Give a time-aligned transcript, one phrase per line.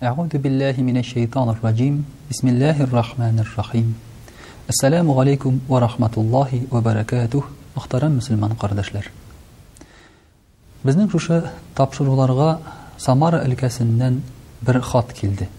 [0.00, 2.06] Әуду биллахи мине шейтанир раджим.
[2.28, 3.94] Бисмиллахир рахманир рахим.
[4.66, 7.44] Ассаламу алейкум ва рахматуллахи ва баракатух.
[7.76, 9.04] Мөхтәрәм мусламан кардәшләр.
[10.84, 12.60] Безнең шушы тапшыруларга
[12.96, 14.20] Самара өлкәсеннән
[14.62, 15.50] бер хат килде.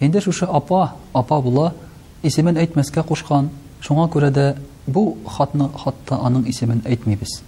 [0.00, 1.72] Инде шушы апа, апа була,
[2.22, 3.48] исемен әйтмәскә кушкан,
[3.80, 7.40] шуңа күрә дә бу хатны хатта аның исемен әйтмибез.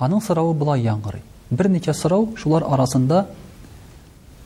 [0.00, 1.22] Аның сорауы булай яңгырый.
[1.50, 3.26] Бер сорау шулар арасында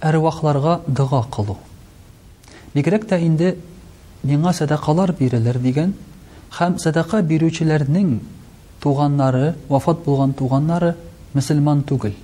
[0.04, 1.54] әруахларга дыға кылу
[2.74, 3.54] бигрәк тә инде
[4.28, 5.92] миңа садақалар бирелер деген,
[6.58, 8.10] һәм садақа бирүчеләрнең
[8.82, 10.90] туганнары вафат булган туганнары
[11.34, 12.16] мөселман түгел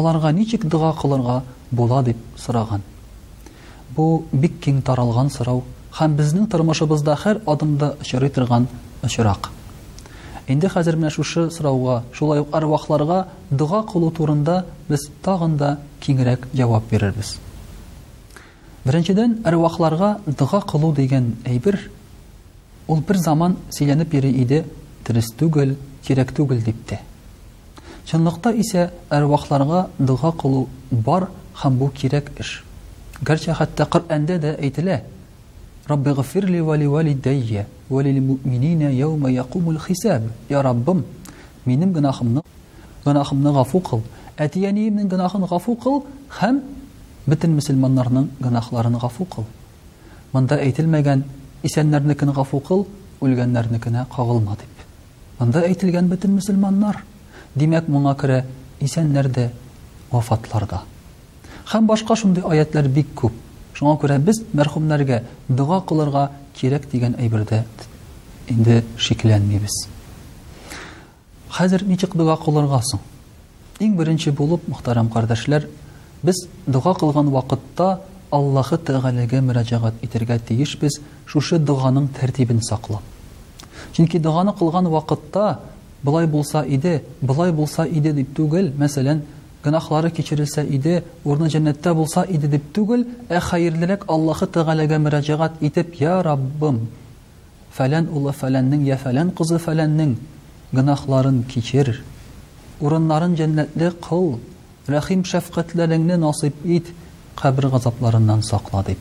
[0.00, 2.16] аларга ничек дыға кылырга була дип
[2.46, 2.82] сораган
[3.98, 5.62] бу бик киң таралган сорау
[6.00, 8.66] һәм безнең тормышыбызда һәр адымда очрый торган
[10.52, 13.16] Инде хәзер менә шушы сорауга, шулай ук арвахларга
[13.50, 14.54] дуа кылу турында
[14.88, 15.68] без тагын да
[16.04, 17.34] киңрәк җавап бирербез.
[18.86, 21.78] Беренчедән, арвахларга дуа кылу дигән әйбер
[22.88, 24.62] ул бер заман сөйләнеп йөри иде,
[25.04, 25.74] тирис түгел,
[26.06, 27.02] кирәк түгел дип тә.
[28.08, 31.28] Чынлыкта исә арвахларга дуа кылу бар
[31.60, 32.62] һәм бу кирәк эш.
[33.20, 35.02] Гәрчә хәтта Коръанда да әйтелә:
[35.86, 36.14] "Рабби
[36.46, 37.94] ли ва ли валидайя" Я
[40.62, 41.04] Раббым,
[41.64, 42.42] минем гынахымны,
[43.02, 44.02] гынахымны гафу кыл.
[44.36, 46.04] Әти гынахын гафу кыл
[46.40, 46.60] һәм
[47.26, 49.46] бөтен мөселманнарның гынахларын гафу кыл.
[50.34, 51.22] Монда әйтелмәгән
[51.62, 52.86] исәннәрнекен гафу кыл,
[53.22, 54.68] үлгәннәрнекенә кагылма деп.
[55.38, 57.00] Монда әйтелгән бөтен мөселманнар,
[57.54, 58.44] димәк, моңа күрә
[58.80, 59.50] исәннәр дә,
[60.12, 60.22] Хәм
[61.88, 63.32] башқа Һәм башка аятлар бик күп.
[63.74, 67.60] Шуңа күрә біз мәрхүмнәргә дуа қылырға, керек дигән әйбердә
[68.50, 69.76] инде шикләнмибез.
[71.54, 73.00] Хәзер ничек дуа кылырга соң?
[73.80, 75.68] Иң беренче булып, мөхтәрәм кардәшләр,
[76.22, 78.00] без дуа кылган вакытта
[78.36, 83.00] Аллаһы Тәгаләгә мөрәҗәгать итәргә тиешбез, шушы дуаның тәртибен саклап.
[83.94, 85.60] Чөнки дуаны қылған вакытта,
[86.04, 89.22] былай болса иде, былай болса иде дип түгел, мәсәлән,
[89.68, 95.92] гынахлары кичерелсә иде, урны җәннәттә булса иде дип түгел, ә хәерлерәк Аллахы Тәгаләгә мөрәҗәгать итеп,
[96.00, 96.88] "Я Раббым,
[97.76, 100.14] фәлән улы фәләннең, я фәлән кызы фәләннең
[100.72, 102.00] гынахларын кичер,
[102.80, 104.38] урыннарын җәннәтле кыл,
[104.86, 106.86] рахим шәфкатьләреңне насып ит,
[107.36, 108.98] кабер газапларыннан сакла" дип.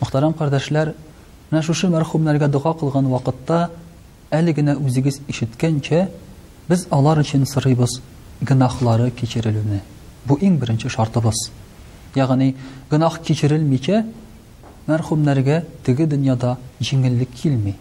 [0.00, 0.94] Мөхтәрәм кардәшләр,
[1.50, 3.70] менә шушы мәрхүмнәргә дуа кылган вакытта
[4.30, 6.08] генә
[6.68, 7.44] без алар өчен
[8.42, 9.78] гынахлары кечерелүүнү
[10.28, 11.44] бул иң биринчи шартыбыз
[12.16, 12.50] яғни
[12.90, 14.02] гынах кечирилмейке
[14.88, 17.76] мәрхүмләргө теге дүньяда жеңиллик килмей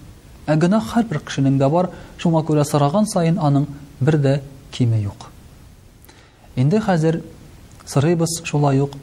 [0.45, 3.65] а гынах һәр бир кишенин да бар шуңа күрә сораган сайын аның
[4.01, 4.41] бірді дә
[4.75, 5.27] киме юк
[6.55, 7.21] инде хәзер
[7.85, 8.97] сорыйбыз шулай ук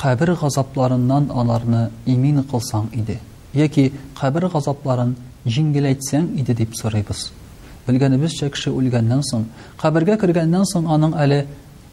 [0.00, 3.18] қабр газапларынан аларны имин кылсаң иде
[3.54, 5.14] яки қабр газапларын
[5.46, 7.28] жеңиләйтсәң иде дип сорыйбыз
[7.84, 8.70] Әлгәрә кеше чекше
[9.30, 9.42] соң,
[9.80, 11.40] қабергә кергәндән соң аның әле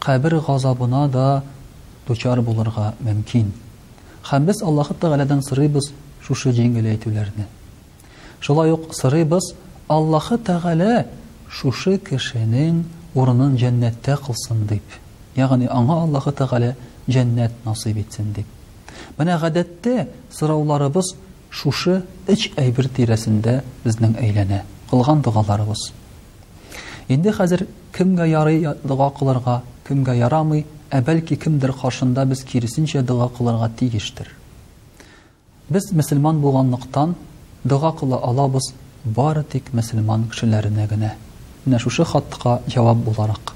[0.00, 1.42] қабер гъозабуна да
[2.08, 3.50] дочар булырга мөмкин.
[4.24, 5.90] Хәм без Аллаһы тегаләдән срыйбыз
[6.22, 7.44] шушы җәнгәле әйтүләрене.
[8.40, 9.52] Шулай ук срыйбыз
[9.88, 11.06] Аллаһы тегалә
[11.50, 14.84] шушы кешенең урынын дәннәтте кылсын дип.
[15.36, 16.74] Ягъни аңа Аллаһы тегалә
[17.06, 18.46] дәннәт насиб итсин дип.
[19.18, 20.08] Менә гадәттә
[21.52, 25.80] шушы iç әйбер тирәсендә безнең әйләнә кылган дугаларыбыз
[27.08, 27.64] инде хәзер
[27.96, 29.54] кемгә ярый дуға кылырга
[29.88, 34.28] кемгә ярамый ә бәлки кемдер каршында без киресенчә дуға кылырга тигештер
[35.72, 37.14] без мөсөлман булганлыктан
[37.64, 38.68] дуға кыла алабыз
[39.16, 41.14] бары тик мөсөлман кешеләренә генә
[41.64, 43.54] менә шушы хатка җавап буларак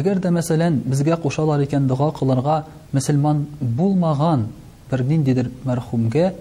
[0.00, 2.62] әгәр дә мәсәлән безгә кушалар икән дуға кылырга
[2.96, 4.48] мөсөлман булмаган
[4.90, 6.32] бер ниндидер мәрхүмгә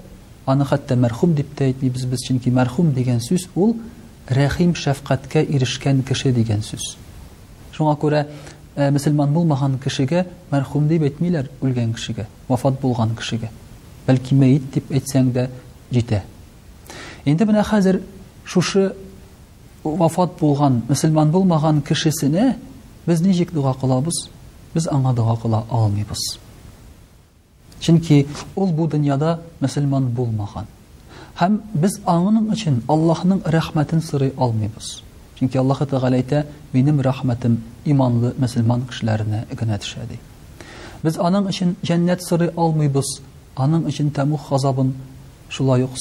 [0.45, 3.75] аны хәтта мәрхүм дип тә әйтмибез без чөнки мәрхүм дигән сүз ул
[4.31, 6.93] рәхим шәфҡәткә ирешкән кеше дигән сүз
[7.75, 8.21] Шуңа күрә
[8.75, 13.49] ә, болмаған булмаған кешегә мәрхүм дип әйтмиләр үлгән кешегә вафат булған кешегә
[14.07, 15.49] бәлки мәйит дип әйтсәң дә
[15.91, 16.21] етә
[17.25, 17.99] енді мына хәзір
[18.45, 18.93] шушы
[19.83, 22.55] вафат болған мосолман болмаған кешесіне
[23.05, 24.23] біз ничек дуга қылабыз
[24.73, 26.37] біз аңа дуга қыла алмайбыз
[27.83, 30.67] чөнки ол бу дүньяда мосолман болмаған
[31.39, 34.89] һәм без аңының өчен Аллаһның рәхмәтен сорый алмыйбыз.
[35.39, 36.43] Чөнки Аллаһ Тәгалә әйтә:
[36.73, 40.19] "Минем рәхмәтем иманлы мөселман кешеләренә генә төшә" ди.
[41.03, 43.09] Без аның өчен җәннәт сорый алмыйбыз.
[43.55, 44.93] Аның өчен тәмүк хазабын
[45.49, 45.91] шулай ук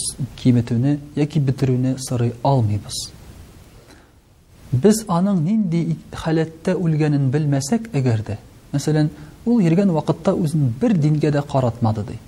[0.43, 3.11] кимитүне яки битерүне сорый алмыйбыз.
[4.73, 8.39] Без аның нинди халәттә үлгәнен белмәсәк әгәр дә,
[8.73, 9.11] мәсәлән,
[9.45, 12.19] ул йөргән вакытта үзен бер дингә дә каратмады ди.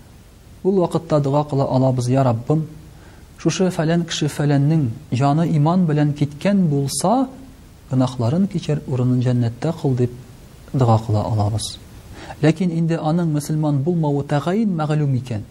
[0.62, 2.25] Ул вакытта дуа кыла алабыз, "Я
[3.43, 4.85] Шушы фәлән кеше фәләннең
[5.19, 7.29] яны иман белән киткән булса,
[7.91, 10.13] гынахларын кечер урынын дженнәттә кыл дип
[10.73, 11.73] дуа кыла алабыз.
[12.43, 15.45] Ләкин инде аның мусламан булмавы тагаин мәгълүм икән.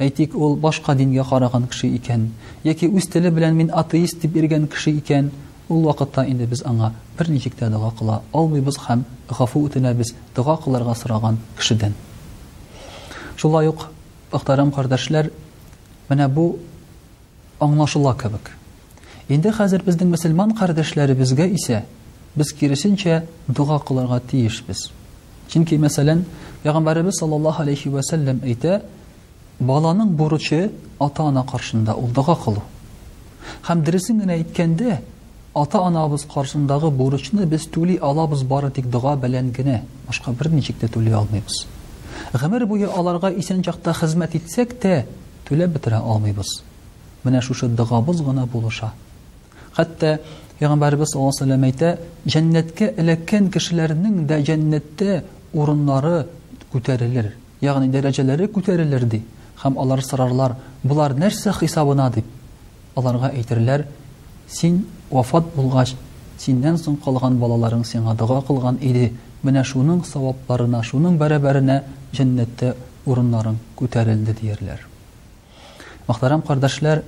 [0.00, 2.30] Әйтик, ул башка дингә караган кеше икән,
[2.64, 5.30] яки үз теле белән мин атеист дип иргән кеше икән,
[5.68, 10.94] ул вакытта инде без аңа бер ничектә дуа кыла алмыйбыз һәм гафу үтенәбез дуа кыларга
[10.94, 11.92] сораган кешедән.
[13.36, 13.90] Шулай ук,
[14.32, 15.30] ахтарам кардәшләр,
[16.08, 16.54] менә бу
[17.60, 18.50] аңлашыла кебек.
[19.28, 21.82] Инде хәзер безнең мусламан кардәшләребезгә исә
[22.36, 24.90] без киресенчә дуа кылырга тиешбез.
[25.48, 26.24] Чөнки мәсәлән,
[26.64, 28.82] Пәйгамбәрбез саллаллаһу алейхи ва сәллям әйтә:
[29.60, 30.70] "Баланың бурычы
[31.00, 32.62] ата-ана каршында ул дуа кылу".
[33.62, 35.00] Хәм дөресен генә әйткәндә,
[35.54, 40.88] ата-анабыз каршындагы бурычны без түли алабыз бары тик дуа белән генә, башка бер ничек тә
[40.88, 41.66] түли алмыйбыз.
[42.34, 45.06] Гәмәр буе аларга исән чакта хезмәт итсәк тә,
[45.48, 46.60] түләп бетерә алмыйбыз
[47.24, 48.90] менә шушы дұғабыз ғана булыша
[49.76, 50.14] Хәтта
[50.60, 55.22] Пайғамбарыбыз сәллаллаһу алейһи ва сәлләм әйтә, эләккән кешеләрнең дә дәннәттә
[55.56, 56.26] урыннары
[56.72, 57.30] күтәрелер,
[57.64, 59.22] ягъни дәрәҗәләре күтәрелер" ди.
[59.62, 62.24] Хәм алар сырарлар, "Булар нәрсә хисабына?" дип
[62.94, 63.86] аларга әйтерләр,
[64.48, 65.94] "Син вафат булгач,
[66.38, 69.12] синнән соң калган балаларың сиңа дуа кылган иде.
[69.42, 72.74] Менә шуның савапларына, шуның барабарына дәннәттә
[73.06, 74.89] күтәрелде" диерләр.
[76.10, 77.00] Мәхтәрәм кардәшләр,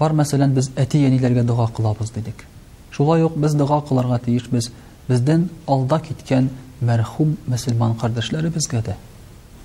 [0.00, 2.44] бар мәсәлән без әти яниләргә дуа кылабыз дидек.
[2.90, 4.70] Шулай ук без дуа кыларга тиешбез.
[5.10, 6.44] безнең алда киткән
[6.86, 8.92] мәрхүм мусламан кардәшләребезгә дә.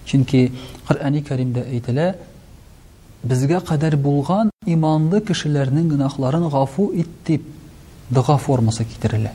[0.09, 0.39] Чөнки
[0.87, 2.15] Кур'ан-ы Каримдә әйтелә:
[3.23, 7.45] "Безгә кадәр булган иманлы кешеләрнең гынахларын гафу иттип
[8.09, 9.33] дуа формасы китерелә."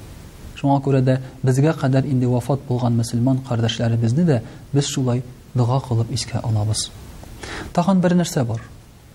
[0.56, 4.43] Шуңа күрә дә безгә кадәр инде вафат булган мусламан кардәшләребезне дә
[4.75, 5.23] без шулай
[5.55, 6.91] дуа кылып искә алабыз.
[7.73, 8.58] Тагын бер нәрсә бар.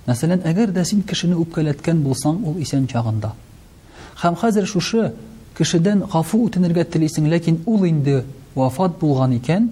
[0.05, 3.31] Мәсәлән, әгәр дә син кешене үпкәләткән булсаң, ул исән чагында.
[4.21, 5.05] Хәм хәзер шушы
[5.57, 8.19] кешедән гафу үтенергә телисең, ләкин ул инде
[8.55, 9.71] вафат булган икән,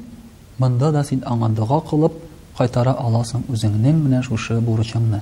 [0.57, 2.15] монда да син аңандыга кылып
[2.57, 5.21] кайтара аласың үзеңнең менә шушы бурычыңны.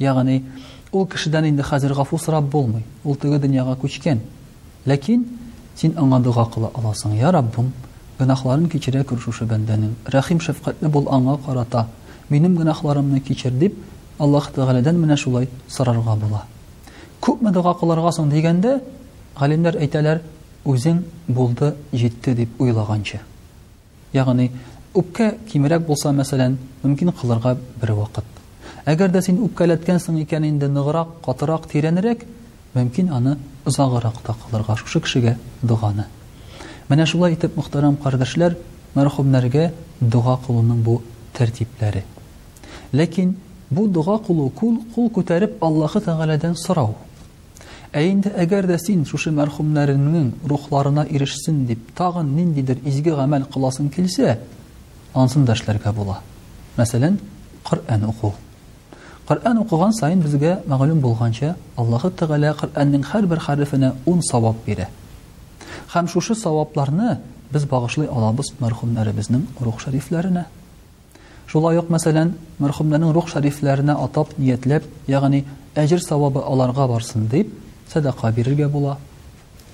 [0.00, 0.38] Ягъни,
[0.92, 2.86] ул кешедән инде хәзер гафу сорап булмый.
[3.04, 4.22] Ул тиге дөньяга күчкән.
[4.86, 5.26] Ләкин
[5.76, 7.72] син аңандыга кыла аласың, я Раббым,
[8.18, 9.92] гынахларын кечерә күр шушы бәндәнең.
[10.06, 11.86] Рәхим шәфкатьле бул аңа карата.
[12.28, 13.76] Минем гынахларымны кечер дип
[14.20, 16.44] Аллаһ Тәгаләдән менә шулай сорарга була.
[17.20, 18.80] Күпме дуа кылырга соң дигәндә,
[19.38, 20.20] галимнәр әйтәләр,
[20.64, 23.20] үзен булды, җитте дип уйлаганча.
[24.12, 24.50] Ягъни,
[24.94, 28.24] үпкә кимерәк булса, мәсәлән, мөмкин кылырга бер вакыт.
[28.84, 32.24] Әгәр дә син соң икән инде ныграк, катырак, тирәнрәк,
[32.74, 36.06] мөмкин аны узагырак та кылырга шушы кешегә дуганы.
[36.88, 38.56] Менә шулай итеп, мөхтәрәм кардәшләр,
[38.94, 39.70] мәрхүмнәргә
[40.00, 42.04] дуа кылуның бу тәртипләре.
[42.92, 43.36] Ләкин
[43.72, 46.90] Бу дуга кулу кул кул күтәреп Аллаһы Тәгаләдән сорау.
[47.96, 53.88] Ә инде әгәр дә син шушы мәрхүмнәрнең рухларына ирешсен дип тагын ниндидер изге гамәл кыласын
[53.88, 54.34] килсә,
[55.14, 56.18] ансын да эшләргә була.
[56.76, 57.16] Мәсәлән,
[57.64, 58.34] Коръән уку.
[59.28, 64.90] Коръән укыган сайын безгә мәгълүм булганча, Аллаһы Тәгалә Коръәннең һәр бер хәрефенә 10 савап бирә.
[65.94, 70.44] Хәм шушы савапларны без багышлый алабыз мәрхүмнәребезнең рух шәрифләренә.
[71.52, 72.30] Шулай ук, мәсәлән,
[72.64, 75.42] мархумның рух шарифларын атап ниятләп, ягъни
[75.76, 77.50] әҗр савабы аларга барсын дип,
[77.92, 78.94] садақа бирергә була,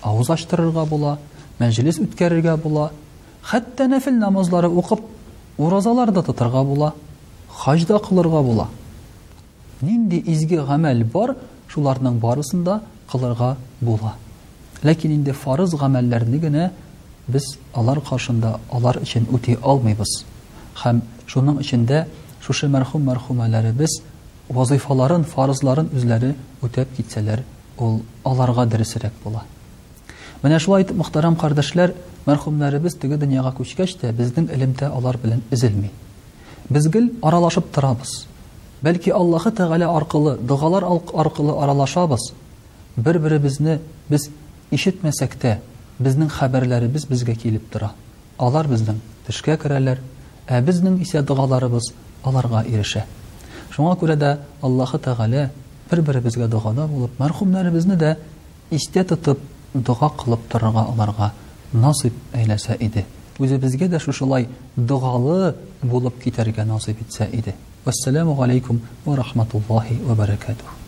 [0.02, 1.12] авыз аштырырга була,
[1.60, 2.88] мәҗлес үткәрергә була,
[3.46, 5.04] хәтта нафил намазлары укып,
[5.56, 6.92] уразалар да тотырга була,
[7.60, 8.66] хаҗ да кылырга була.
[9.80, 11.36] Нинди изге гамәл бар,
[11.70, 12.80] шуларның барысында
[13.12, 14.16] кылырга була.
[14.82, 16.70] Ләкин инде фарз гамәлләрне генә
[17.28, 20.24] без алар каршында алар өчен үтә алмыйбыз.
[20.74, 22.06] Хәм Шуның ичендә
[22.40, 23.98] шушы мәрхүм мәрхүмәләребез
[24.48, 26.30] вазифаларын, фарызларын үзләре
[26.64, 27.42] үтәп китсәләр,
[27.76, 29.42] ул аларга дөресрәк була.
[30.42, 31.92] Менә шулай итеп, мөхтәрәм кардәшләр,
[32.24, 35.90] мәрхүмләребез теге дөньяга күчкәч тә, безнең илимдә алар белән изелми.
[36.70, 38.22] Без гел аралашып торабыз.
[38.80, 42.30] Бәлки Аллаһы Тәгалә аркылы, дуалар аркылы аралашабыз.
[42.96, 44.30] Бер-беребезне без
[44.70, 45.58] ишетмәсәк тә,
[45.98, 47.90] безнең хәбәрләребез безгә килеп тора.
[48.38, 49.98] Алар безнең тышка керәләр,
[50.48, 51.90] ә безнең исә дұғаларыбыз
[52.26, 53.04] аларға ирешә.
[53.74, 54.30] Шуңа күрә дә
[54.64, 55.50] Аллаһы бір
[55.90, 58.16] бер-беребезгә дұғада булып, мәрхүмнәребезне дә
[58.70, 59.40] истә тотып,
[59.74, 61.32] дұға кылып торырга аларга
[61.72, 63.06] насип әйләсә иде.
[63.38, 67.54] Үзебезгә дә шушылай дұғалы болып китергә насип итсә иде.
[67.86, 70.87] Ассаламу алейкум ва рахматуллахи ва баракатух.